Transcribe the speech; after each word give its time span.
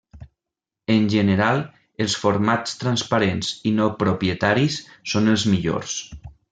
En 0.93 1.05
general, 1.13 1.61
els 2.07 2.17
formats 2.23 2.75
transparents 2.85 3.53
i 3.73 3.77
no 3.79 3.93
propietaris 4.03 4.83
són 5.15 5.35
els 5.37 5.51
millors. 5.55 5.99